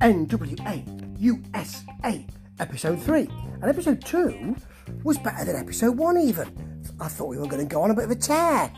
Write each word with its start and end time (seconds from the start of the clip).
NWA 0.00 1.20
USA 1.20 2.26
episode 2.58 3.02
3. 3.02 3.28
And 3.60 3.64
episode 3.64 4.02
2 4.04 4.56
was 5.04 5.18
better 5.18 5.44
than 5.44 5.56
episode 5.56 5.96
1 5.98 6.18
even. 6.18 6.82
I 6.98 7.08
thought 7.08 7.28
we 7.28 7.36
were 7.36 7.46
going 7.46 7.66
to 7.66 7.72
go 7.72 7.82
on 7.82 7.90
a 7.90 7.94
bit 7.94 8.04
of 8.04 8.10
a 8.10 8.14
tear. 8.14 8.72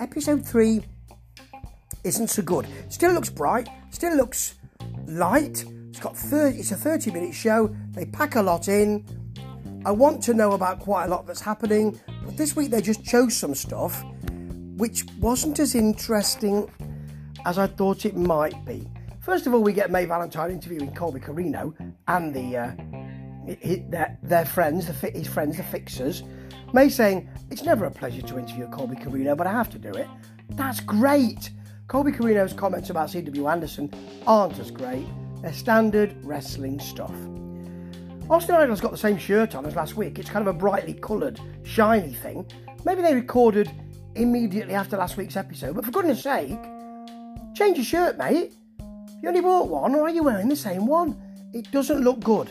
Episode 0.00 0.44
3 0.44 0.82
isn't 2.02 2.28
so 2.28 2.42
good. 2.42 2.66
Still 2.88 3.12
looks 3.12 3.28
bright, 3.28 3.68
still 3.90 4.16
looks 4.16 4.56
light. 5.06 5.64
It's 5.90 6.00
got 6.00 6.16
30 6.16 6.58
it's 6.58 6.72
a 6.72 6.76
30 6.76 7.12
minute 7.12 7.34
show. 7.34 7.74
They 7.92 8.06
pack 8.06 8.34
a 8.34 8.42
lot 8.42 8.66
in. 8.66 9.04
I 9.84 9.92
want 9.92 10.22
to 10.24 10.34
know 10.34 10.52
about 10.52 10.80
quite 10.80 11.04
a 11.04 11.08
lot 11.08 11.26
that's 11.26 11.40
happening, 11.40 11.98
but 12.24 12.36
this 12.36 12.56
week 12.56 12.70
they 12.70 12.80
just 12.80 13.04
chose 13.04 13.36
some 13.36 13.54
stuff 13.54 14.04
which 14.76 15.04
wasn't 15.20 15.60
as 15.60 15.74
interesting 15.74 16.68
as 17.44 17.58
I 17.58 17.66
thought 17.66 18.04
it 18.04 18.16
might 18.16 18.64
be. 18.64 18.88
First 19.20 19.46
of 19.46 19.52
all, 19.52 19.62
we 19.62 19.74
get 19.74 19.90
May 19.90 20.06
Valentine 20.06 20.50
interviewing 20.50 20.94
Colby 20.94 21.20
Corino 21.20 21.74
and 22.08 22.34
the 22.34 22.56
uh, 22.56 22.72
their, 23.90 24.18
their 24.22 24.46
friends, 24.46 24.86
the, 24.86 25.10
his 25.10 25.26
friends, 25.26 25.58
the 25.58 25.62
Fixers. 25.62 26.22
May 26.72 26.88
saying, 26.88 27.28
It's 27.50 27.62
never 27.62 27.84
a 27.84 27.90
pleasure 27.90 28.22
to 28.22 28.38
interview 28.38 28.66
Colby 28.68 28.96
Corino, 28.96 29.36
but 29.36 29.46
I 29.46 29.52
have 29.52 29.68
to 29.70 29.78
do 29.78 29.90
it. 29.90 30.08
That's 30.50 30.80
great. 30.80 31.50
Colby 31.88 32.12
Corino's 32.12 32.52
comments 32.54 32.88
about 32.88 33.10
C.W. 33.10 33.46
Anderson 33.46 33.92
aren't 34.26 34.58
as 34.58 34.70
great. 34.70 35.06
They're 35.42 35.52
standard 35.52 36.14
wrestling 36.24 36.80
stuff. 36.80 37.14
Austin 38.30 38.54
Idol's 38.54 38.80
got 38.80 38.92
the 38.92 38.96
same 38.96 39.18
shirt 39.18 39.54
on 39.54 39.66
as 39.66 39.74
last 39.74 39.96
week. 39.96 40.18
It's 40.18 40.30
kind 40.30 40.46
of 40.46 40.54
a 40.54 40.56
brightly 40.56 40.94
coloured, 40.94 41.40
shiny 41.64 42.14
thing. 42.14 42.46
Maybe 42.84 43.02
they 43.02 43.14
recorded 43.14 43.70
immediately 44.14 44.74
after 44.74 44.96
last 44.96 45.16
week's 45.16 45.36
episode, 45.36 45.74
but 45.74 45.84
for 45.84 45.90
goodness 45.90 46.22
sake, 46.22 46.62
change 47.54 47.76
your 47.76 47.84
shirt, 47.84 48.16
mate. 48.16 48.54
You 49.22 49.28
only 49.28 49.42
bought 49.42 49.68
one, 49.68 49.94
or 49.94 50.04
are 50.04 50.10
you 50.10 50.22
wearing 50.22 50.48
the 50.48 50.56
same 50.56 50.86
one? 50.86 51.20
It 51.52 51.70
doesn't 51.70 52.00
look 52.00 52.20
good. 52.20 52.48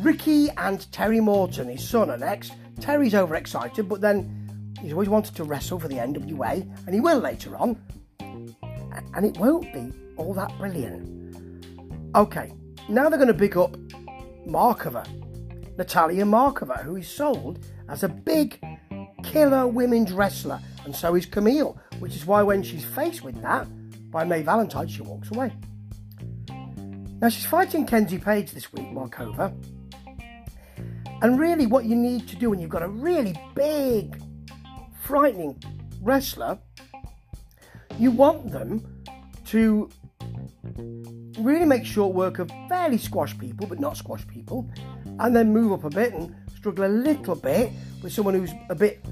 Ricky 0.00 0.50
and 0.56 0.84
Kerry 0.90 1.20
Morton, 1.20 1.68
his 1.68 1.88
son, 1.88 2.10
are 2.10 2.18
next. 2.18 2.52
Kerry's 2.80 3.14
overexcited, 3.14 3.88
but 3.88 4.00
then 4.00 4.74
he's 4.80 4.92
always 4.92 5.08
wanted 5.08 5.36
to 5.36 5.44
wrestle 5.44 5.78
for 5.78 5.86
the 5.86 5.96
NWA, 5.96 6.68
and 6.86 6.94
he 6.94 7.00
will 7.00 7.20
later 7.20 7.56
on. 7.56 7.80
And 8.18 9.24
it 9.24 9.38
won't 9.38 9.72
be 9.72 9.92
all 10.16 10.34
that 10.34 10.56
brilliant. 10.58 11.36
Okay, 12.16 12.52
now 12.88 13.08
they're 13.08 13.18
going 13.18 13.28
to 13.28 13.34
pick 13.34 13.56
up 13.56 13.76
Markova, 14.46 15.06
Natalia 15.78 16.24
Markova, 16.24 16.82
who 16.82 16.96
is 16.96 17.08
sold 17.08 17.64
as 17.88 18.02
a 18.02 18.08
big 18.08 18.58
killer 19.22 19.68
women's 19.68 20.12
wrestler, 20.12 20.60
and 20.84 20.94
so 20.94 21.14
is 21.14 21.24
Kamille, 21.24 21.78
which 22.00 22.16
is 22.16 22.26
why 22.26 22.42
when 22.42 22.64
she's 22.64 22.84
faced 22.84 23.22
with 23.22 23.40
that 23.42 23.68
by 24.16 24.24
May 24.24 24.40
Valentine, 24.40 24.88
she 24.88 25.02
walks 25.02 25.30
away. 25.30 25.52
Now 27.20 27.28
she's 27.28 27.44
fighting 27.44 27.84
Kenzie 27.84 28.16
Paige 28.16 28.50
this 28.50 28.72
week, 28.72 28.86
Markova. 28.86 29.52
And 31.20 31.38
really, 31.38 31.66
what 31.66 31.84
you 31.84 31.94
need 31.94 32.26
to 32.28 32.36
do 32.36 32.48
when 32.48 32.58
you've 32.58 32.70
got 32.70 32.82
a 32.82 32.88
really 32.88 33.38
big, 33.54 34.18
frightening 35.02 35.62
wrestler, 36.00 36.58
you 37.98 38.10
want 38.10 38.50
them 38.52 39.04
to 39.48 39.90
really 41.38 41.66
make 41.66 41.84
short 41.84 42.14
work 42.14 42.38
of 42.38 42.50
fairly 42.70 42.96
squash 42.96 43.36
people, 43.36 43.66
but 43.66 43.78
not 43.78 43.98
squash 43.98 44.26
people, 44.28 44.66
and 45.18 45.36
then 45.36 45.52
move 45.52 45.72
up 45.72 45.84
a 45.84 45.90
bit 45.90 46.14
and 46.14 46.34
struggle 46.56 46.86
a 46.86 46.88
little 46.88 47.34
bit 47.34 47.70
with 48.02 48.14
someone 48.14 48.32
who's 48.32 48.52
a 48.70 48.74
bit 48.74 49.04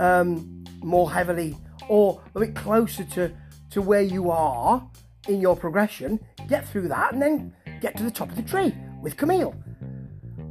um, 0.00 0.64
more 0.82 1.08
heavily 1.08 1.56
or 1.88 2.20
a 2.34 2.40
bit 2.40 2.56
closer 2.56 3.04
to, 3.04 3.32
to 3.74 3.82
where 3.82 4.02
you 4.02 4.30
are 4.30 4.88
in 5.26 5.40
your 5.40 5.56
progression, 5.56 6.20
get 6.48 6.66
through 6.68 6.86
that, 6.86 7.12
and 7.12 7.20
then 7.20 7.52
get 7.80 7.96
to 7.96 8.04
the 8.04 8.10
top 8.10 8.30
of 8.30 8.36
the 8.36 8.42
tree 8.42 8.72
with 9.02 9.16
Kamille. 9.16 9.52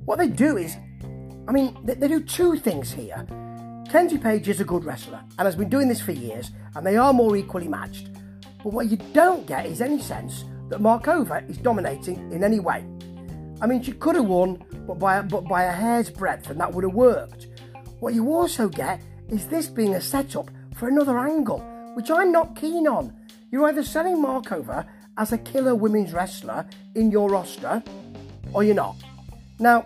What 0.03 0.17
they 0.17 0.28
do 0.28 0.57
is, 0.57 0.75
I 1.47 1.53
mean, 1.53 1.78
they, 1.85 1.94
they 1.94 2.09
do 2.09 2.22
two 2.22 2.57
things 2.57 2.91
here. 2.91 3.25
Kenzie 3.89 4.17
Paige 4.17 4.50
is 4.50 4.59
a 4.59 4.66
good 4.66 4.84
wrestler 4.84 5.23
and 5.39 5.45
has 5.45 5.56
been 5.56 5.69
doing 5.69 5.88
this 5.88 6.01
for 6.01 6.11
years, 6.11 6.51
and 6.75 6.85
they 6.85 6.97
are 6.97 7.13
more 7.13 7.38
equally 7.38 7.69
matched. 7.69 8.09
But 8.61 8.73
what 8.73 8.91
you 8.91 8.97
don't 9.13 9.47
get 9.47 9.66
is 9.66 9.79
any 9.79 10.01
sense 10.01 10.44
that 10.67 10.81
Markova 10.81 11.50
is 11.50 11.57
dominating 11.57 12.29
in 12.34 12.44
any 12.44 12.59
way. 12.59 12.85
I 13.61 13.67
mean, 13.67 13.81
she 13.81 13.94
could 13.94 14.16
have 14.16 14.25
won, 14.25 14.66
but 14.85 15.00
by 15.00 15.22
but 15.22 15.47
by 15.47 15.63
a 15.63 15.72
hair's 15.72 16.09
breadth, 16.09 16.50
and 16.50 16.59
that 16.59 16.73
would 16.73 16.84
have 16.84 16.94
worked. 16.94 17.47
What 18.01 18.13
you 18.16 18.34
also 18.34 18.67
get 18.67 19.01
is 19.29 19.47
this 19.47 19.67
being 19.67 19.95
a 19.95 20.01
setup 20.01 20.51
for 20.75 20.90
another 20.90 21.17
angle, 21.19 21.66
which 21.93 22.11
I'm 22.11 22.31
not 22.31 22.55
keen 22.55 22.87
on. 22.87 23.15
You're 23.51 23.67
either 23.67 23.83
selling 23.83 24.17
Markova 24.17 24.87
as 25.17 25.31
a 25.31 25.37
killer 25.37 25.75
women's 25.75 26.13
wrestler 26.13 26.65
in 26.95 27.11
your 27.11 27.29
roster, 27.29 27.83
or 28.53 28.63
you're 28.63 28.75
not. 28.75 28.95
Now, 29.59 29.85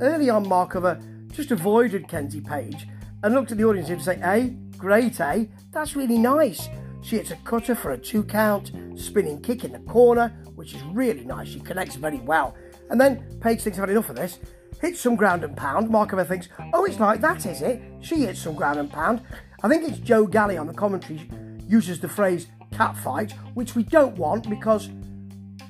early 0.00 0.30
on, 0.30 0.44
Markova 0.44 1.00
just 1.32 1.50
avoided 1.50 2.08
Kenzie 2.08 2.40
Paige 2.40 2.86
and 3.22 3.34
looked 3.34 3.52
at 3.52 3.58
the 3.58 3.64
audience 3.64 3.88
and 3.88 4.02
said, 4.02 4.20
"Hey, 4.20 4.56
great, 4.76 5.20
eh? 5.20 5.46
That's 5.72 5.96
really 5.96 6.18
nice." 6.18 6.68
She 7.00 7.16
hits 7.16 7.30
a 7.30 7.36
cutter 7.36 7.74
for 7.74 7.92
a 7.92 7.98
two 7.98 8.22
count, 8.22 8.72
spinning 8.96 9.40
kick 9.40 9.64
in 9.64 9.72
the 9.72 9.78
corner, 9.80 10.32
which 10.56 10.74
is 10.74 10.82
really 10.92 11.24
nice. 11.24 11.48
She 11.48 11.60
connects 11.60 11.94
very 11.94 12.18
well. 12.18 12.54
And 12.90 13.00
then 13.00 13.38
Paige 13.40 13.62
thinks 13.62 13.78
I've 13.78 13.82
had 13.82 13.90
enough 13.90 14.10
of 14.10 14.16
this, 14.16 14.38
hits 14.80 15.00
some 15.00 15.16
ground 15.16 15.44
and 15.44 15.56
pound. 15.56 15.88
Markova 15.88 16.26
thinks, 16.26 16.48
oh, 16.72 16.84
it's 16.84 17.00
like 17.00 17.20
that, 17.20 17.46
is 17.46 17.62
it? 17.62 17.80
She 18.00 18.16
hits 18.16 18.40
some 18.40 18.54
ground 18.54 18.78
and 18.78 18.90
pound. 18.90 19.22
I 19.62 19.68
think 19.68 19.88
it's 19.88 19.98
Joe 19.98 20.26
Galli 20.26 20.56
on 20.56 20.66
the 20.66 20.72
commentary 20.72 21.28
uses 21.66 22.00
the 22.00 22.08
phrase 22.08 22.46
cat 22.72 22.96
fight, 22.96 23.32
which 23.54 23.74
we 23.74 23.82
don't 23.82 24.16
want 24.16 24.48
because 24.48 24.88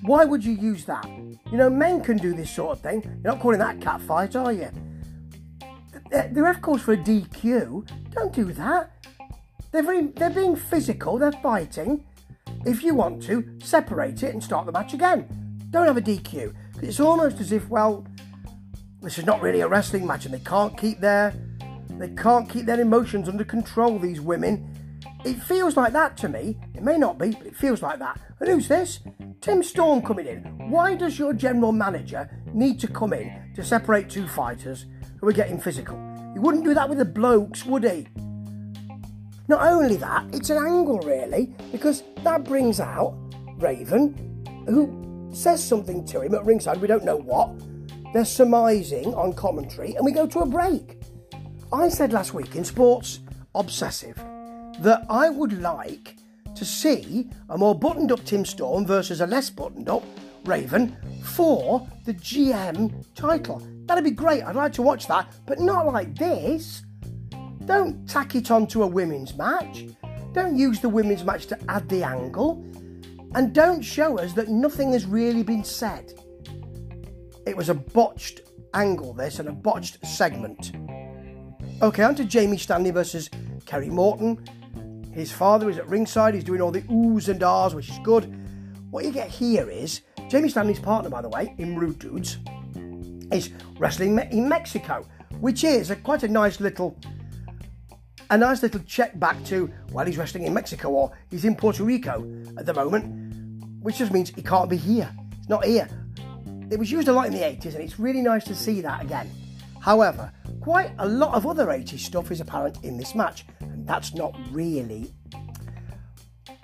why 0.03 0.25
would 0.25 0.45
you 0.45 0.53
use 0.53 0.85
that? 0.85 1.09
You 1.51 1.57
know, 1.57 1.71
men 1.71 2.03
can 2.03 2.19
do 2.19 2.35
this 2.35 2.51
sort 2.51 2.77
of 2.77 2.83
thing. 2.83 3.03
You're 3.03 3.33
not 3.33 3.41
calling 3.41 3.59
that 3.61 3.81
cat 3.81 4.01
fight, 4.03 4.37
are 4.37 4.53
you? 4.53 4.69
The 6.11 6.43
ref 6.43 6.61
calls 6.61 6.83
for 6.83 6.93
a 6.93 6.97
DQ. 6.97 7.89
Don't 8.13 8.33
do 8.33 8.53
that. 8.53 8.91
They're, 9.73 9.83
very, 9.83 10.07
they're 10.09 10.31
being 10.31 10.57
physical, 10.57 11.19
they're 11.19 11.33
fighting. 11.33 12.05
If 12.67 12.83
you 12.83 12.95
want 12.95 13.23
to, 13.25 13.59
separate 13.63 14.23
it 14.23 14.33
and 14.33 14.43
start 14.43 14.67
the 14.67 14.73
match 14.73 14.95
again. 14.95 15.27
Don't 15.71 15.87
have 15.87 15.97
a 15.97 16.03
DQ. 16.03 16.55
It's 16.83 17.01
almost 17.01 17.41
as 17.41 17.53
if, 17.53 17.69
well, 17.69 18.07
this 19.03 19.19
is 19.19 19.25
not 19.25 19.41
really 19.41 19.61
a 19.61 19.69
wrestling 19.69 20.07
match 20.07 20.25
and 20.25 20.35
they 20.35 20.41
can't 20.41 20.77
keep 20.77 21.01
their 21.01 21.35
they 22.01 22.11
can't 22.11 22.49
keep 22.49 22.67
their 22.67 22.81
emotions 22.81 23.29
under 23.29 23.45
control, 23.45 23.99
these 23.99 24.21
women. 24.21 24.75
It 25.25 25.43
feels 25.43 25.77
like 25.77 25.93
that 25.93 26.17
to 26.19 26.29
me. 26.29 26.59
It 26.75 26.83
may 26.83 26.97
not 26.97 27.19
be, 27.19 27.31
but 27.31 27.47
it 27.47 27.57
feels 27.57 27.83
like 27.83 27.99
that. 27.99 28.21
And 28.41 28.49
who's 28.49 28.69
this? 28.69 29.01
Tim 29.41 29.63
Storm 29.63 30.03
coming 30.03 30.27
in. 30.27 30.71
Why 30.71 30.95
does 30.95 31.19
your 31.19 31.33
general 31.33 31.73
manager 31.73 32.31
need 32.53 32.79
to 32.81 32.89
come 32.89 33.13
in 33.13 33.53
to 33.55 33.65
separate 33.65 34.09
two 34.09 34.27
fighters 34.29 34.87
who 35.21 35.29
are 35.29 35.33
getting 35.33 35.61
physical? 35.61 35.97
He 36.35 36.41
wouldn't 36.41 36.65
do 36.65 36.75
that 36.75 36.89
with 36.89 36.99
the 36.99 37.05
blokes, 37.05 37.65
would 37.65 37.85
he? 37.85 38.07
Not 39.49 39.63
only 39.63 39.97
that, 39.97 40.27
it's 40.35 40.51
an 40.51 40.59
angle 40.59 40.99
really, 41.01 41.55
because 41.73 42.03
that 42.23 42.45
brings 42.45 42.81
out 42.81 43.17
Raven, 43.57 44.15
who 44.67 45.31
says 45.33 45.67
something 45.67 46.05
to 46.07 46.21
him 46.21 46.35
at 46.35 46.45
ringside, 46.45 46.81
we 46.81 46.87
don't 46.87 47.05
know 47.05 47.17
what. 47.17 47.51
They're 48.13 48.25
surmising 48.25 49.15
on 49.15 49.33
commentary, 49.33 49.95
and 49.95 50.05
we 50.05 50.13
go 50.13 50.27
to 50.27 50.41
a 50.41 50.47
break. 50.47 50.98
I 51.71 51.91
said 51.91 52.15
last 52.15 52.33
week 52.33 52.57
in 52.57 52.65
Sports 52.65 53.21
Obsessive 53.55 54.17
that 54.81 55.05
I 55.11 55.29
would 55.29 55.61
like 55.61 56.17
to 56.55 56.65
see 56.65 57.29
a 57.51 57.59
more 57.59 57.79
buttoned 57.79 58.11
up 58.11 58.25
Tim 58.25 58.47
Storm 58.47 58.87
versus 58.87 59.21
a 59.21 59.27
less 59.27 59.51
buttoned 59.51 59.89
up 59.89 60.03
Raven 60.47 60.97
for 61.23 61.87
the 62.07 62.15
GM 62.15 63.05
title. 63.15 63.63
That'd 63.85 64.05
be 64.05 64.13
great. 64.13 64.45
I'd 64.45 64.57
like 64.57 64.73
to 64.75 64.83
watch 64.83 65.07
that, 65.09 65.31
but 65.47 65.61
not 65.61 65.87
like 65.93 66.17
this. 66.17 66.85
Don't 67.67 68.09
tack 68.09 68.35
it 68.35 68.51
onto 68.51 68.83
a 68.83 68.87
women's 68.87 69.37
match. 69.37 69.85
Don't 70.33 70.57
use 70.57 70.81
the 70.81 70.89
women's 70.89 71.23
match 71.23 71.47
to 71.49 71.59
add 71.69 71.87
the 71.91 72.03
angle. 72.03 72.65
And 73.35 73.53
don't 73.53 73.83
show 73.83 74.19
us 74.19 74.33
that 74.35 74.49
nothing 74.49 74.93
has 74.93 75.05
really 75.05 75.43
been 75.43 75.65
said. 75.65 76.15
It 77.47 77.55
was 77.55 77.69
a 77.69 77.75
botched 77.75 78.41
angle, 78.73 79.13
this, 79.13 79.39
and 79.39 79.51
a 79.51 79.53
botched 79.53 80.07
segment. 80.07 80.73
Okay, 81.81 82.03
on 82.03 82.17
to 82.17 82.25
Jamie 82.25 82.59
Stanley 82.59 82.91
versus 82.91 83.31
Kerry 83.65 83.89
Morton. 83.89 84.45
His 85.15 85.31
father 85.31 85.71
is 85.71 85.79
at 85.79 85.89
ringside, 85.89 86.35
he's 86.35 86.43
doing 86.43 86.61
all 86.61 86.73
the 86.73 86.83
oohs 86.83 87.29
and 87.29 87.41
ahs, 87.41 87.73
which 87.73 87.89
is 87.89 88.01
good. 88.01 88.35
What 88.91 89.05
you 89.05 89.13
get 89.13 89.29
here 89.29 89.71
is 89.71 90.01
Jamie 90.29 90.49
Stanley's 90.49 90.81
partner, 90.81 91.09
by 91.09 91.23
the 91.23 91.29
way, 91.29 91.55
in 91.59 91.77
Rude 91.77 92.01
Dudes, 92.01 92.39
is 93.31 93.51
wrestling 93.79 94.19
in 94.19 94.49
Mexico, 94.49 95.07
which 95.39 95.63
is 95.63 95.91
a, 95.93 95.97
quite 95.97 96.25
a 96.25 96.29
nice 96.29 96.59
little 96.59 96.99
a 98.31 98.37
nice 98.37 98.61
little 98.61 98.81
check 98.81 99.17
back 99.21 99.43
to, 99.45 99.73
well, 99.93 100.05
he's 100.05 100.19
wrestling 100.19 100.45
in 100.45 100.53
Mexico 100.53 100.91
or 100.91 101.13
he's 101.31 101.45
in 101.45 101.55
Puerto 101.55 101.85
Rico 101.85 102.29
at 102.59 102.67
the 102.67 102.75
moment, 102.75 103.85
which 103.85 103.99
just 103.99 104.13
means 104.13 104.31
he 104.31 104.43
can't 104.43 104.69
be 104.69 104.77
here. 104.77 105.09
It's 105.39 105.49
not 105.49 105.65
here. 105.65 105.89
It 106.73 106.79
was 106.79 106.91
used 106.91 107.07
a 107.07 107.13
lot 107.13 107.27
in 107.27 107.33
the 107.33 107.39
80s 107.39 107.75
and 107.75 107.85
it's 107.85 108.01
really 108.01 108.21
nice 108.21 108.43
to 108.47 108.55
see 108.55 108.81
that 108.81 109.01
again. 109.01 109.31
However, 109.81 110.33
quite 110.61 110.93
a 110.99 111.09
lot 111.09 111.35
of 111.35 111.47
other 111.47 111.67
80s 111.67 112.01
stuff 112.01 112.31
is 112.31 112.41
apparent 112.41 112.85
in 112.85 112.97
this 112.97 113.15
match, 113.15 113.45
and 113.61 113.87
that's 113.87 114.15
not 114.15 114.37
really. 114.51 115.13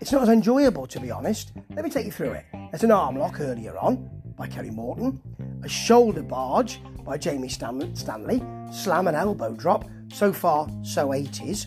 It's 0.01 0.13
not 0.13 0.23
as 0.23 0.29
enjoyable, 0.29 0.87
to 0.89 1.01
be 1.01 1.11
honest. 1.11 1.53
Let 1.75 1.85
me 1.85 1.91
take 1.91 2.07
you 2.07 2.13
through 2.13 2.33
it. 2.33 2.45
There's 2.71 2.85
an 2.85 2.91
arm 2.91 3.17
lock 3.17 3.41
earlier 3.41 3.79
on 3.79 4.11
by 4.37 4.49
Kerry 4.49 4.71
Morton, 4.71 5.21
a 5.63 5.69
shoulder 5.69 6.23
barge 6.23 6.81
by 7.05 7.17
Jamie 7.17 7.49
Stanley, 7.49 8.43
slam 8.73 9.07
and 9.07 9.17
elbow 9.17 9.55
drop. 9.55 9.85
So 10.13 10.33
far, 10.33 10.69
so 10.83 11.09
80s. 11.09 11.67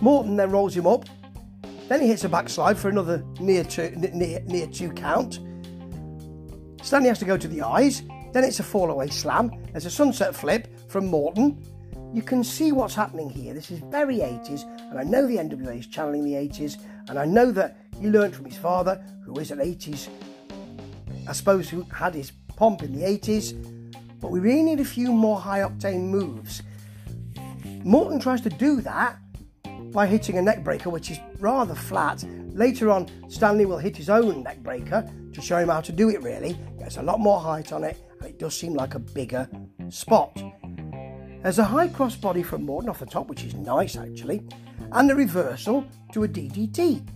Morton 0.00 0.36
then 0.36 0.50
rolls 0.50 0.74
him 0.74 0.86
up. 0.86 1.04
Then 1.88 2.00
he 2.00 2.08
hits 2.08 2.24
a 2.24 2.28
backslide 2.28 2.78
for 2.78 2.88
another 2.88 3.24
near 3.40 3.64
two, 3.64 3.90
near, 3.96 4.40
near 4.46 4.66
two 4.66 4.90
count. 4.90 5.40
Stanley 6.82 7.08
has 7.08 7.18
to 7.18 7.24
go 7.24 7.36
to 7.36 7.48
the 7.48 7.62
eyes. 7.62 8.02
Then 8.32 8.44
it's 8.44 8.60
a 8.60 8.62
fall 8.62 8.90
away 8.90 9.08
slam. 9.08 9.50
There's 9.72 9.86
a 9.86 9.90
sunset 9.90 10.34
flip 10.34 10.68
from 10.88 11.06
Morton. 11.06 11.62
You 12.12 12.22
can 12.22 12.42
see 12.42 12.72
what's 12.72 12.94
happening 12.94 13.28
here. 13.28 13.52
This 13.54 13.70
is 13.70 13.80
very 13.80 14.18
80s, 14.18 14.64
and 14.90 14.98
I 14.98 15.04
know 15.04 15.26
the 15.26 15.36
NWA 15.36 15.78
is 15.78 15.86
channeling 15.86 16.24
the 16.24 16.34
80s, 16.34 16.78
and 17.08 17.18
I 17.18 17.26
know 17.26 17.52
that 17.52 17.76
he 18.00 18.08
learned 18.08 18.34
from 18.34 18.46
his 18.46 18.56
father, 18.56 19.02
who 19.24 19.38
is 19.38 19.50
an 19.50 19.58
80s, 19.58 20.08
I 21.28 21.32
suppose, 21.32 21.68
who 21.68 21.82
had 21.92 22.14
his 22.14 22.32
pomp 22.56 22.82
in 22.82 22.98
the 22.98 23.06
80s. 23.06 23.52
But 24.20 24.30
we 24.30 24.40
really 24.40 24.62
need 24.62 24.80
a 24.80 24.84
few 24.84 25.12
more 25.12 25.38
high 25.38 25.60
octane 25.60 26.08
moves. 26.08 26.62
Morton 27.84 28.18
tries 28.18 28.40
to 28.40 28.50
do 28.50 28.80
that 28.80 29.18
by 29.92 30.06
hitting 30.06 30.38
a 30.38 30.42
neck 30.42 30.64
breaker, 30.64 30.90
which 30.90 31.10
is 31.10 31.18
rather 31.38 31.74
flat. 31.74 32.24
Later 32.52 32.90
on, 32.90 33.08
Stanley 33.28 33.66
will 33.66 33.78
hit 33.78 33.96
his 33.96 34.10
own 34.10 34.42
neck 34.42 34.58
breaker 34.62 35.08
to 35.32 35.40
show 35.40 35.58
him 35.58 35.68
how 35.68 35.80
to 35.82 35.92
do 35.92 36.08
it 36.08 36.22
really. 36.22 36.58
Gets 36.78 36.96
a 36.96 37.02
lot 37.02 37.20
more 37.20 37.38
height 37.38 37.72
on 37.72 37.84
it, 37.84 37.96
and 38.18 38.28
it 38.28 38.38
does 38.38 38.56
seem 38.56 38.74
like 38.74 38.94
a 38.94 38.98
bigger 38.98 39.48
spot. 39.90 40.36
There's 41.42 41.58
a 41.60 41.64
high 41.64 41.88
crossbody 41.88 42.44
from 42.44 42.64
Morton 42.64 42.90
off 42.90 42.98
the 42.98 43.06
top, 43.06 43.28
which 43.28 43.44
is 43.44 43.54
nice 43.54 43.96
actually, 43.96 44.42
and 44.92 45.10
a 45.10 45.14
reversal 45.14 45.86
to 46.12 46.24
a 46.24 46.28
DDT. 46.28 47.08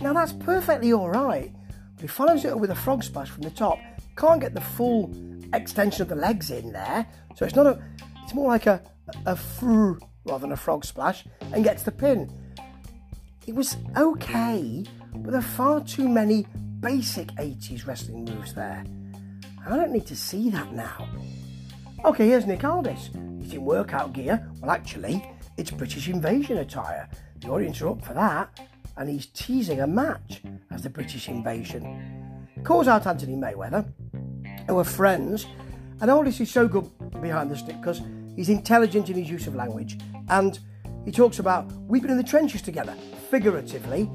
Now 0.00 0.14
that's 0.14 0.32
perfectly 0.32 0.92
alright, 0.92 1.52
but 1.94 2.02
he 2.02 2.08
follows 2.08 2.44
it 2.44 2.52
up 2.52 2.58
with 2.58 2.70
a 2.70 2.74
frog 2.74 3.04
splash 3.04 3.28
from 3.28 3.42
the 3.42 3.50
top. 3.50 3.78
Can't 4.16 4.40
get 4.40 4.54
the 4.54 4.60
full 4.60 5.14
extension 5.52 6.02
of 6.02 6.08
the 6.08 6.14
legs 6.14 6.50
in 6.50 6.72
there, 6.72 7.06
so 7.36 7.44
it's 7.44 7.54
not 7.54 7.66
a, 7.66 7.82
it's 8.22 8.34
more 8.34 8.48
like 8.48 8.66
a, 8.66 8.82
a 9.26 9.36
fr 9.36 9.92
rather 10.24 10.40
than 10.40 10.52
a 10.52 10.56
frog 10.56 10.84
splash, 10.84 11.24
and 11.52 11.64
gets 11.64 11.82
the 11.82 11.92
pin. 11.92 12.32
It 13.46 13.54
was 13.54 13.76
okay, 13.96 14.84
but 15.16 15.30
there 15.30 15.40
are 15.40 15.42
far 15.42 15.84
too 15.84 16.08
many 16.08 16.46
basic 16.80 17.28
80s 17.32 17.86
wrestling 17.86 18.24
moves 18.24 18.54
there. 18.54 18.84
I 19.66 19.76
don't 19.76 19.92
need 19.92 20.06
to 20.06 20.16
see 20.16 20.48
that 20.50 20.72
now. 20.72 21.08
Okay, 22.04 22.28
here's 22.28 22.44
Nick 22.44 22.62
Aldis. 22.64 23.08
He's 23.40 23.54
in 23.54 23.64
workout 23.64 24.12
gear. 24.12 24.46
Well, 24.60 24.70
actually, 24.70 25.26
it's 25.56 25.70
British 25.70 26.06
Invasion 26.06 26.58
attire. 26.58 27.08
The 27.40 27.48
audience 27.48 27.80
are 27.80 27.88
up 27.88 28.04
for 28.04 28.12
that, 28.12 28.60
and 28.98 29.08
he's 29.08 29.24
teasing 29.24 29.80
a 29.80 29.86
match 29.86 30.42
as 30.70 30.82
the 30.82 30.90
British 30.90 31.28
Invasion. 31.28 32.46
Calls 32.62 32.88
out 32.88 33.06
Anthony 33.06 33.36
Mayweather, 33.36 33.90
who 34.68 34.78
are 34.78 34.84
friends, 34.84 35.46
and 36.02 36.10
Aldis 36.10 36.40
is 36.40 36.50
so 36.50 36.68
good 36.68 36.90
behind 37.22 37.50
the 37.50 37.56
stick 37.56 37.80
because 37.80 38.02
he's 38.36 38.50
intelligent 38.50 39.08
in 39.08 39.16
his 39.16 39.30
use 39.30 39.46
of 39.46 39.54
language, 39.54 39.98
and 40.28 40.58
he 41.06 41.10
talks 41.10 41.38
about 41.38 41.72
we've 41.88 42.02
been 42.02 42.10
in 42.10 42.18
the 42.18 42.22
trenches 42.22 42.60
together, 42.60 42.94
figuratively. 43.30 44.10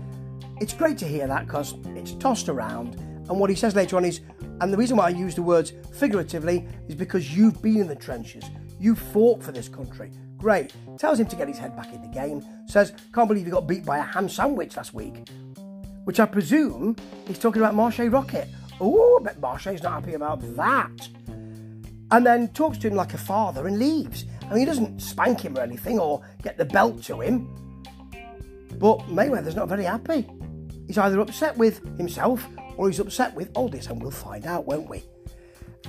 It's 0.61 0.73
great 0.73 0.99
to 0.99 1.07
hear 1.07 1.25
that 1.25 1.47
because 1.47 1.73
it's 1.95 2.11
tossed 2.13 2.49
around, 2.49 3.01
and 3.29 3.39
what 3.39 3.49
he 3.49 3.55
says 3.55 3.75
later 3.75 3.95
on 3.95 4.05
is, 4.05 4.21
and 4.59 4.73
the 4.73 4.77
reason 4.77 4.97
why 4.97 5.05
I 5.05 5.09
use 5.09 5.35
the 5.35 5.43
words 5.43 5.71
figuratively 5.93 6.67
is 6.87 6.95
because 6.95 7.35
you've 7.35 7.61
been 7.61 7.77
in 7.81 7.87
the 7.87 7.95
trenches, 7.95 8.43
you 8.79 8.95
fought 8.95 9.43
for 9.43 9.51
this 9.51 9.69
country. 9.69 10.11
Great. 10.37 10.73
Tells 10.97 11.19
him 11.19 11.27
to 11.27 11.35
get 11.35 11.47
his 11.47 11.57
head 11.57 11.75
back 11.75 11.93
in 11.93 12.01
the 12.01 12.07
game. 12.07 12.43
Says, 12.65 12.93
can't 13.13 13.27
believe 13.27 13.45
you 13.45 13.51
got 13.51 13.67
beat 13.67 13.85
by 13.85 13.99
a 13.99 14.01
ham 14.01 14.27
sandwich 14.27 14.75
last 14.75 14.93
week. 14.93 15.29
Which 16.05 16.19
I 16.19 16.25
presume 16.25 16.95
he's 17.27 17.37
talking 17.37 17.61
about 17.61 17.75
Marshe 17.75 18.09
Rockett. 18.09 18.47
Oh, 18.81 19.19
but 19.23 19.39
Marshe's 19.39 19.83
not 19.83 20.01
happy 20.01 20.13
about 20.15 20.41
that. 20.55 21.09
And 22.11 22.25
then 22.25 22.47
talks 22.47 22.79
to 22.79 22.87
him 22.87 22.95
like 22.95 23.13
a 23.13 23.17
father 23.17 23.67
and 23.67 23.77
leaves. 23.77 24.25
I 24.43 24.49
mean, 24.49 24.59
he 24.59 24.65
doesn't 24.65 25.01
spank 25.01 25.41
him 25.41 25.55
or 25.55 25.61
anything 25.61 25.99
or 25.99 26.25
get 26.41 26.57
the 26.57 26.65
belt 26.65 27.03
to 27.03 27.19
him. 27.19 27.47
But 28.79 28.99
Mayweather's 29.01 29.55
not 29.55 29.67
very 29.67 29.83
happy. 29.83 30.27
He's 30.87 30.97
either 30.97 31.19
upset 31.19 31.55
with 31.57 31.85
himself 31.97 32.47
or 32.79 32.87
he's 32.87 33.01
upset 33.01 33.35
with 33.35 33.51
all 33.55 33.67
this, 33.67 33.87
and 33.87 34.01
we'll 34.01 34.09
find 34.09 34.45
out, 34.45 34.65
won't 34.65 34.89
we? 34.89 35.03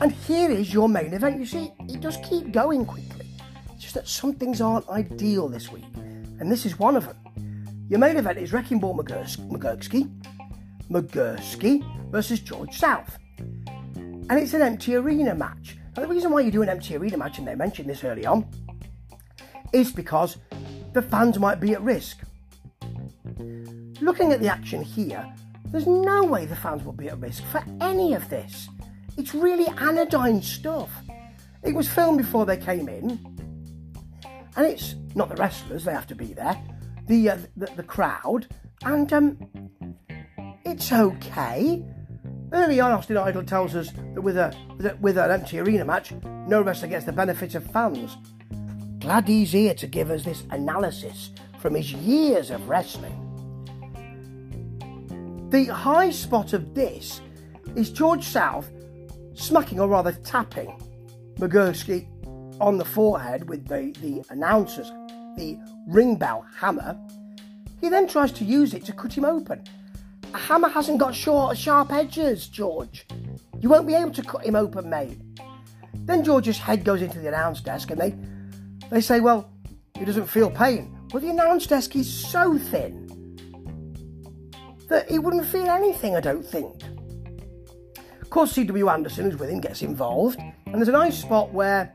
And 0.01 0.11
here 0.11 0.51
is 0.51 0.75
your 0.75 0.89
main 0.89 1.15
event. 1.15 1.39
You 1.39 1.47
see, 1.47 1.73
it 1.89 2.01
does 2.01 2.17
keep 2.29 2.51
going 2.51 2.85
quickly. 2.85 3.27
It's 3.73 3.85
just 3.85 3.95
that 3.95 4.09
some 4.09 4.33
things 4.33 4.61
aren't 4.61 4.89
ideal 4.89 5.49
this 5.49 5.71
week, 5.71 5.85
and 5.95 6.51
this 6.51 6.67
is 6.67 6.81
one 6.81 6.97
of 6.97 7.07
them. 7.07 7.17
Your 7.89 8.01
main 8.01 8.17
event 8.17 8.39
is 8.39 8.53
Wrecking 8.53 8.81
Ball 8.81 8.97
Legursky, 8.97 10.11
Legursky 10.91 12.11
versus 12.11 12.41
George 12.41 12.77
South. 12.77 13.17
And 13.97 14.33
it's 14.33 14.55
an 14.55 14.63
empty 14.63 14.97
arena 14.97 15.33
match. 15.33 15.77
Now, 15.97 16.03
the 16.03 16.09
reason 16.09 16.33
why 16.33 16.41
you 16.41 16.51
do 16.51 16.63
an 16.63 16.69
empty 16.69 16.97
arena 16.97 17.17
match, 17.19 17.39
and 17.39 17.47
they 17.47 17.55
mentioned 17.55 17.89
this 17.89 18.03
early 18.03 18.27
on, 18.27 18.49
is 19.73 19.93
because 19.93 20.39
the 20.93 21.03
fans 21.03 21.39
might 21.39 21.61
be 21.61 21.73
at 21.73 21.83
risk. 21.83 22.19
Looking 24.01 24.33
at 24.33 24.41
the 24.41 24.49
action 24.49 24.83
here, 24.83 25.25
there's 25.71 25.87
no 25.87 26.25
way 26.25 26.47
the 26.47 26.57
fans 26.57 26.85
will 26.85 26.93
be 26.93 27.09
at 27.09 27.19
risk 27.21 27.45
for 27.45 27.63
any 27.81 28.15
of 28.15 28.29
this. 28.29 28.69
It's 29.17 29.35
really 29.35 29.67
anodyne 29.79 30.43
stuff. 30.43 30.91
It 31.63 31.75
was 31.75 31.89
filmed 31.89 32.19
before 32.19 32.47
they 32.47 32.57
came 32.57 32.89
in, 32.89 33.21
and 34.57 34.67
it's 34.67 34.95
not 35.15 35.29
the 35.29 35.37
wrestlers; 35.37 35.85
they 35.85 35.93
have 35.93 36.07
to 36.09 36.15
be 36.15 36.33
there. 36.33 36.61
The 37.07 37.31
uh, 37.31 37.39
the, 37.57 37.67
the, 37.77 37.83
crowd, 37.83 38.47
and 38.85 39.13
um, 39.13 39.39
it's 40.65 40.91
okay. 40.91 41.85
Early 42.53 42.81
on, 42.81 42.93
Austin 42.93 43.17
Idol 43.17 43.45
tells 43.45 43.77
us 43.77 43.91
that 44.15 44.23
with 44.23 44.37
a 44.37 44.55
with 45.01 45.19
an 45.19 45.31
empty 45.31 45.61
arena 45.61 45.85
match, 45.85 46.13
no 46.49 46.63
wrestler 46.63 46.89
gets 46.89 47.05
the 47.05 47.13
benefit 47.13 47.55
of 47.55 47.71
fans. 47.71 48.17
Glad 48.99 49.29
he's 49.29 49.53
here 49.53 49.75
to 49.75 49.87
give 49.87 50.11
us 50.11 50.25
this 50.25 50.45
analysis 50.51 51.31
from 51.59 51.75
his 51.75 51.93
years 51.93 52.51
of 52.51 52.69
wrestling. 52.69 53.30
The 55.51 55.65
high 55.65 56.11
spot 56.11 56.53
of 56.53 56.75
this 56.75 57.21
is 57.75 57.91
George 57.91 58.23
South 58.23 58.71
smacking, 59.35 59.81
or 59.81 59.89
rather 59.89 60.13
tapping, 60.13 60.81
Legursky 61.39 62.07
on 62.61 62.79
the 62.79 62.85
forehead 62.85 63.49
with 63.49 63.67
the, 63.67 63.91
the 64.01 64.23
announcer's, 64.31 64.91
the 65.37 65.59
ring 65.89 66.15
bell 66.15 66.47
hammer. 66.57 66.97
He 67.81 67.89
then 67.89 68.07
tries 68.07 68.31
to 68.33 68.45
use 68.45 68.75
it 68.75 68.85
to 68.85 68.93
cut 68.93 69.13
him 69.13 69.25
open. 69.25 69.65
A 70.33 70.39
hammer 70.39 70.69
hasn't 70.69 70.99
got 70.99 71.17
short, 71.17 71.59
sharp 71.59 71.93
edges, 71.93 72.47
George. 72.47 73.05
You 73.59 73.71
won't 73.71 73.89
be 73.89 73.95
able 73.95 74.13
to 74.13 74.23
cut 74.23 74.47
him 74.47 74.55
open, 74.55 74.89
mate. 74.89 75.19
Then 76.05 76.23
George's 76.23 76.59
head 76.59 76.85
goes 76.85 77.03
into 77.03 77.19
the 77.19 77.27
announce 77.27 77.61
desk 77.61 77.91
and 77.91 78.01
they, 78.01 78.15
they 78.89 79.01
say, 79.01 79.19
well, 79.19 79.51
he 79.99 80.05
doesn't 80.05 80.29
feel 80.29 80.49
pain. 80.49 80.97
Well, 81.13 81.21
the 81.21 81.31
announce 81.31 81.67
desk 81.67 81.97
is 81.97 82.09
so 82.09 82.57
thin 82.57 83.10
that 84.91 85.11
he 85.11 85.19
wouldn't 85.19 85.47
feel 85.47 85.69
anything, 85.69 86.15
I 86.17 86.21
don't 86.21 86.45
think. 86.45 86.83
Of 88.21 88.29
course, 88.29 88.53
C.W. 88.53 88.89
Anderson, 88.89 89.25
who's 89.25 89.39
with 89.39 89.49
him, 89.49 89.61
gets 89.61 89.83
involved, 89.83 90.39
and 90.39 90.75
there's 90.75 90.89
a 90.89 90.93
nice 90.93 91.19
spot 91.19 91.53
where 91.53 91.93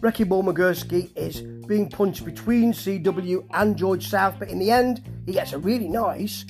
Ball 0.00 0.42
Legursky 0.42 1.14
is 1.16 1.42
being 1.66 1.88
punched 1.88 2.24
between 2.24 2.72
CW 2.72 3.46
and 3.52 3.76
George 3.76 4.08
South, 4.08 4.34
but 4.38 4.48
in 4.48 4.58
the 4.58 4.70
end, 4.70 5.02
he 5.26 5.32
gets 5.32 5.52
a 5.52 5.58
really 5.58 5.88
nice 5.88 6.44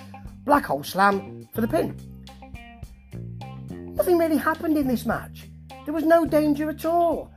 black 0.45 0.67
hole 0.67 0.85
slam 0.85 1.49
for 1.53 1.61
the 1.61 1.69
pin. 1.69 1.97
Nothing 3.97 4.19
really 4.19 4.37
happened 4.37 4.79
in 4.79 4.87
this 4.87 5.05
match. 5.05 5.49
There 5.85 5.95
was 5.95 6.05
no 6.05 6.25
danger 6.25 6.71
at 6.71 6.85
all. 6.85 7.31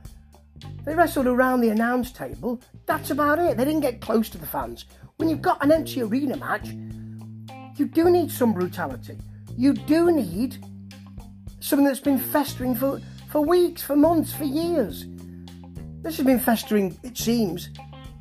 They 0.84 0.94
wrestled 0.94 1.26
around 1.26 1.60
the 1.60 1.70
announce 1.70 2.12
table. 2.12 2.60
That's 2.86 3.10
about 3.10 3.38
it. 3.38 3.56
They 3.56 3.64
didn't 3.64 3.80
get 3.80 4.00
close 4.00 4.28
to 4.30 4.38
the 4.38 4.46
fans. 4.46 4.84
When 5.16 5.28
you've 5.28 5.42
got 5.42 5.62
an 5.64 5.72
empty 5.72 6.02
arena 6.02 6.36
match, 6.36 6.68
you 7.76 7.86
do 7.86 8.10
need 8.10 8.30
some 8.30 8.52
brutality. 8.52 9.18
You 9.56 9.72
do 9.72 10.12
need 10.12 10.58
something 11.60 11.86
that's 11.86 12.00
been 12.00 12.18
festering 12.18 12.74
for, 12.74 13.00
for 13.30 13.40
weeks, 13.40 13.82
for 13.82 13.96
months, 13.96 14.32
for 14.32 14.44
years. 14.44 15.06
This 16.02 16.16
has 16.18 16.26
been 16.26 16.40
festering, 16.40 16.98
it 17.02 17.16
seems, 17.16 17.70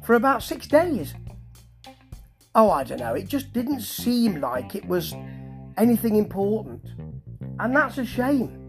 for 0.05 0.15
about 0.15 0.41
six 0.41 0.67
days. 0.67 1.13
Oh, 2.55 2.71
I 2.71 2.83
don't 2.83 2.99
know, 2.99 3.13
it 3.13 3.27
just 3.27 3.51
didn't 3.51 3.81
seem 3.81 4.39
like 4.39 4.75
it 4.75 4.85
was 4.85 5.13
anything 5.77 6.15
important. 6.15 6.85
And 7.59 7.75
that's 7.75 7.97
a 7.97 8.05
shame. 8.05 8.67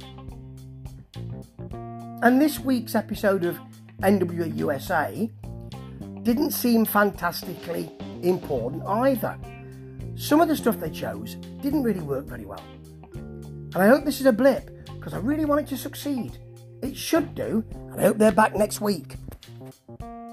And 2.23 2.41
this 2.41 2.59
week's 2.59 2.95
episode 2.95 3.45
of 3.45 3.59
NWA 4.01 4.57
USA 4.57 5.31
didn't 6.23 6.53
seem 6.53 6.85
fantastically 6.85 7.91
important 8.23 8.83
either. 8.87 9.39
Some 10.25 10.41
of 10.41 10.49
the 10.49 10.57
stuff 10.57 10.81
they 10.81 10.89
chose 10.89 11.35
didn't 11.61 11.83
really 11.83 12.01
work 12.01 12.25
very 12.25 12.47
well. 12.47 12.65
And 13.13 13.77
I 13.77 13.89
hope 13.89 14.07
this 14.07 14.21
is 14.21 14.27
a 14.27 14.33
blip 14.33 14.71
because 14.95 15.13
I 15.13 15.19
really 15.19 15.45
want 15.45 15.61
it 15.61 15.67
to 15.67 15.77
succeed. 15.77 16.39
It 16.81 16.97
should 16.97 17.35
do, 17.35 17.63
and 17.93 18.01
I 18.01 18.05
hope 18.05 18.17
they're 18.17 18.33
back 18.33 18.57
next 18.57 18.81
week 18.81 19.17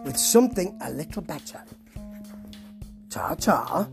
with 0.05 0.15
something 0.15 0.79
a 0.81 0.91
little 0.91 1.21
better. 1.21 1.61
Ta 3.09 3.35
ta. 3.35 3.89